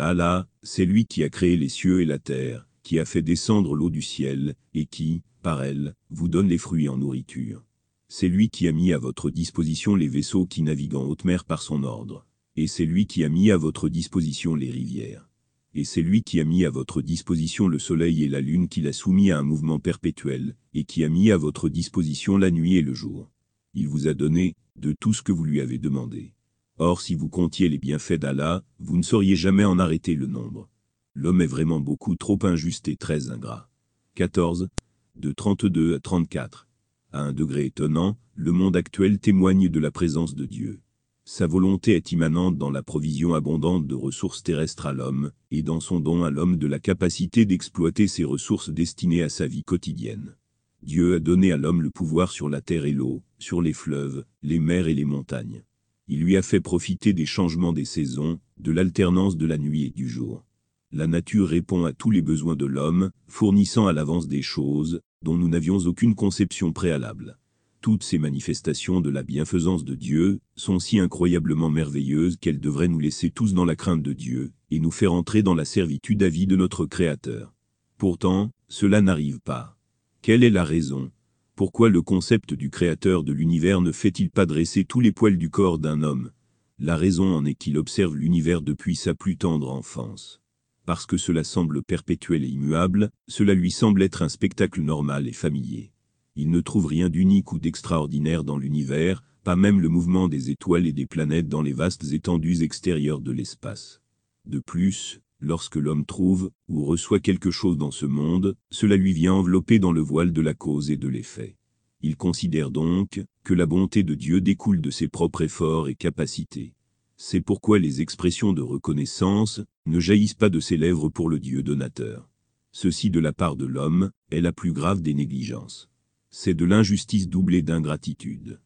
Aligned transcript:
Allah, 0.00 0.46
c'est 0.62 0.84
lui 0.84 1.06
qui 1.06 1.24
a 1.24 1.28
créé 1.28 1.56
les 1.56 1.68
cieux 1.68 2.00
et 2.00 2.04
la 2.04 2.18
terre, 2.18 2.68
qui 2.82 2.98
a 2.98 3.04
fait 3.04 3.22
descendre 3.22 3.74
l'eau 3.74 3.90
du 3.90 4.02
ciel, 4.02 4.54
et 4.74 4.86
qui, 4.86 5.22
par 5.42 5.62
elle, 5.62 5.94
vous 6.10 6.28
donne 6.28 6.48
les 6.48 6.58
fruits 6.58 6.88
en 6.88 6.96
nourriture. 6.96 7.64
C'est 8.08 8.28
lui 8.28 8.48
qui 8.48 8.68
a 8.68 8.72
mis 8.72 8.92
à 8.92 8.98
votre 8.98 9.30
disposition 9.30 9.94
les 9.94 10.08
vaisseaux 10.08 10.46
qui 10.46 10.62
naviguent 10.62 10.94
en 10.94 11.04
haute 11.04 11.24
mer 11.24 11.44
par 11.44 11.60
son 11.60 11.82
ordre. 11.82 12.26
Et 12.56 12.66
c'est 12.66 12.86
lui 12.86 13.06
qui 13.06 13.24
a 13.24 13.28
mis 13.28 13.50
à 13.50 13.56
votre 13.56 13.88
disposition 13.88 14.54
les 14.54 14.70
rivières. 14.70 15.28
Et 15.74 15.84
c'est 15.84 16.02
lui 16.02 16.22
qui 16.22 16.40
a 16.40 16.44
mis 16.44 16.64
à 16.64 16.70
votre 16.70 17.02
disposition 17.02 17.68
le 17.68 17.78
soleil 17.78 18.24
et 18.24 18.28
la 18.28 18.40
lune 18.40 18.68
qu'il 18.68 18.86
a 18.86 18.92
soumis 18.92 19.30
à 19.30 19.38
un 19.38 19.42
mouvement 19.42 19.78
perpétuel, 19.78 20.56
et 20.74 20.84
qui 20.84 21.04
a 21.04 21.08
mis 21.08 21.30
à 21.30 21.36
votre 21.36 21.68
disposition 21.68 22.38
la 22.38 22.50
nuit 22.50 22.76
et 22.76 22.82
le 22.82 22.94
jour. 22.94 23.30
Il 23.74 23.88
vous 23.88 24.08
a 24.08 24.14
donné, 24.14 24.54
de 24.76 24.94
tout 24.98 25.12
ce 25.12 25.22
que 25.22 25.32
vous 25.32 25.44
lui 25.44 25.60
avez 25.60 25.78
demandé. 25.78 26.32
Or 26.80 27.00
si 27.00 27.16
vous 27.16 27.28
comptiez 27.28 27.68
les 27.68 27.78
bienfaits 27.78 28.20
d'Allah, 28.20 28.62
vous 28.78 28.96
ne 28.96 29.02
sauriez 29.02 29.34
jamais 29.34 29.64
en 29.64 29.80
arrêter 29.80 30.14
le 30.14 30.28
nombre. 30.28 30.68
L'homme 31.14 31.40
est 31.40 31.46
vraiment 31.46 31.80
beaucoup 31.80 32.14
trop 32.14 32.38
injuste 32.42 32.86
et 32.86 32.96
très 32.96 33.30
ingrat. 33.30 33.68
14. 34.14 34.68
De 35.16 35.32
32 35.32 35.96
à 35.96 35.98
34. 35.98 36.68
À 37.10 37.22
un 37.22 37.32
degré 37.32 37.66
étonnant, 37.66 38.16
le 38.36 38.52
monde 38.52 38.76
actuel 38.76 39.18
témoigne 39.18 39.68
de 39.68 39.80
la 39.80 39.90
présence 39.90 40.36
de 40.36 40.46
Dieu. 40.46 40.80
Sa 41.24 41.48
volonté 41.48 41.96
est 41.96 42.12
immanente 42.12 42.56
dans 42.56 42.70
la 42.70 42.84
provision 42.84 43.34
abondante 43.34 43.88
de 43.88 43.96
ressources 43.96 44.44
terrestres 44.44 44.86
à 44.86 44.92
l'homme, 44.92 45.32
et 45.50 45.62
dans 45.62 45.80
son 45.80 45.98
don 45.98 46.22
à 46.22 46.30
l'homme 46.30 46.58
de 46.58 46.68
la 46.68 46.78
capacité 46.78 47.44
d'exploiter 47.44 48.06
ces 48.06 48.22
ressources 48.22 48.70
destinées 48.70 49.24
à 49.24 49.28
sa 49.28 49.48
vie 49.48 49.64
quotidienne. 49.64 50.36
Dieu 50.82 51.16
a 51.16 51.18
donné 51.18 51.50
à 51.50 51.56
l'homme 51.56 51.82
le 51.82 51.90
pouvoir 51.90 52.30
sur 52.30 52.48
la 52.48 52.60
terre 52.60 52.84
et 52.84 52.92
l'eau, 52.92 53.24
sur 53.40 53.62
les 53.62 53.72
fleuves, 53.72 54.24
les 54.44 54.60
mers 54.60 54.86
et 54.86 54.94
les 54.94 55.04
montagnes. 55.04 55.64
Il 56.08 56.20
lui 56.20 56.36
a 56.36 56.42
fait 56.42 56.60
profiter 56.60 57.12
des 57.12 57.26
changements 57.26 57.74
des 57.74 57.84
saisons, 57.84 58.40
de 58.58 58.72
l'alternance 58.72 59.36
de 59.36 59.46
la 59.46 59.58
nuit 59.58 59.84
et 59.84 59.90
du 59.90 60.08
jour. 60.08 60.44
La 60.90 61.06
nature 61.06 61.48
répond 61.48 61.84
à 61.84 61.92
tous 61.92 62.10
les 62.10 62.22
besoins 62.22 62.56
de 62.56 62.64
l'homme, 62.64 63.10
fournissant 63.26 63.86
à 63.86 63.92
l'avance 63.92 64.26
des 64.26 64.40
choses, 64.40 65.00
dont 65.22 65.36
nous 65.36 65.48
n'avions 65.48 65.76
aucune 65.80 66.14
conception 66.14 66.72
préalable. 66.72 67.38
Toutes 67.82 68.02
ces 68.02 68.18
manifestations 68.18 69.02
de 69.02 69.10
la 69.10 69.22
bienfaisance 69.22 69.84
de 69.84 69.94
Dieu 69.94 70.40
sont 70.56 70.78
si 70.78 70.98
incroyablement 70.98 71.68
merveilleuses 71.68 72.38
qu'elles 72.38 72.58
devraient 72.58 72.88
nous 72.88 72.98
laisser 72.98 73.30
tous 73.30 73.52
dans 73.52 73.66
la 73.66 73.76
crainte 73.76 74.02
de 74.02 74.14
Dieu, 74.14 74.52
et 74.70 74.80
nous 74.80 74.90
faire 74.90 75.12
entrer 75.12 75.42
dans 75.42 75.54
la 75.54 75.66
servitude 75.66 76.22
à 76.22 76.30
vie 76.30 76.46
de 76.46 76.56
notre 76.56 76.86
Créateur. 76.86 77.54
Pourtant, 77.98 78.50
cela 78.68 79.02
n'arrive 79.02 79.40
pas. 79.40 79.76
Quelle 80.22 80.42
est 80.42 80.50
la 80.50 80.64
raison 80.64 81.10
Pourquoi 81.58 81.88
le 81.88 82.02
concept 82.02 82.54
du 82.54 82.70
Créateur 82.70 83.24
de 83.24 83.32
l'univers 83.32 83.80
ne 83.80 83.90
fait-il 83.90 84.30
pas 84.30 84.46
dresser 84.46 84.84
tous 84.84 85.00
les 85.00 85.10
poils 85.10 85.36
du 85.36 85.50
corps 85.50 85.80
d'un 85.80 86.04
homme? 86.04 86.30
La 86.78 86.96
raison 86.96 87.34
en 87.34 87.44
est 87.44 87.56
qu'il 87.56 87.78
observe 87.78 88.14
l'univers 88.14 88.62
depuis 88.62 88.94
sa 88.94 89.12
plus 89.12 89.36
tendre 89.36 89.68
enfance 89.68 90.40
parce 90.86 91.04
que 91.04 91.16
cela 91.16 91.42
semble 91.42 91.82
perpétuel 91.82 92.44
et 92.44 92.48
immuable, 92.48 93.10
cela 93.26 93.54
lui 93.54 93.72
semble 93.72 94.04
être 94.04 94.22
un 94.22 94.28
spectacle 94.28 94.82
normal 94.82 95.26
et 95.26 95.32
familier. 95.32 95.90
Il 96.36 96.50
ne 96.50 96.60
trouve 96.60 96.86
rien 96.86 97.08
d'unique 97.08 97.50
ou 97.52 97.58
d'extraordinaire 97.58 98.44
dans 98.44 98.56
l'univers, 98.56 99.24
pas 99.42 99.56
même 99.56 99.80
le 99.80 99.88
mouvement 99.88 100.28
des 100.28 100.50
étoiles 100.50 100.86
et 100.86 100.92
des 100.92 101.06
planètes 101.06 101.48
dans 101.48 101.62
les 101.62 101.72
vastes 101.72 102.12
étendues 102.12 102.62
extérieures 102.62 103.20
de 103.20 103.32
l'espace. 103.32 104.00
De 104.46 104.60
plus, 104.60 105.20
lorsque 105.40 105.76
l'homme 105.76 106.04
trouve 106.04 106.50
ou 106.68 106.84
reçoit 106.84 107.20
quelque 107.20 107.50
chose 107.50 107.76
dans 107.76 107.90
ce 107.90 108.06
monde, 108.06 108.56
cela 108.70 108.96
lui 108.96 109.12
vient 109.12 109.34
envelopper 109.34 109.78
dans 109.78 109.92
le 109.92 110.00
voile 110.00 110.32
de 110.32 110.40
la 110.40 110.54
cause 110.54 110.90
et 110.90 110.96
de 110.96 111.08
l'effet. 111.08 111.56
Il 112.00 112.16
considère 112.16 112.70
donc 112.70 113.24
que 113.44 113.54
la 113.54 113.66
bonté 113.66 114.02
de 114.02 114.14
Dieu 114.14 114.40
découle 114.40 114.80
de 114.80 114.90
ses 114.90 115.08
propres 115.08 115.42
efforts 115.42 115.88
et 115.88 115.94
capacités. 115.94 116.74
C'est 117.16 117.40
pourquoi 117.40 117.80
les 117.80 118.00
expressions 118.00 118.52
de 118.52 118.62
reconnaissance 118.62 119.60
ne 119.86 119.98
jaillissent 119.98 120.34
pas 120.34 120.50
de 120.50 120.60
ses 120.60 120.76
lèvres 120.76 121.08
pour 121.08 121.28
le 121.28 121.40
Dieu 121.40 121.64
donateur. 121.64 122.30
Ceci 122.70 123.10
de 123.10 123.18
la 123.18 123.32
part 123.32 123.56
de 123.56 123.66
l'homme 123.66 124.12
est 124.30 124.40
la 124.40 124.52
plus 124.52 124.72
grave 124.72 125.02
des 125.02 125.14
négligences. 125.14 125.88
C'est 126.30 126.54
de 126.54 126.64
l'injustice 126.64 127.28
doublée 127.28 127.62
d'ingratitude. 127.62 128.60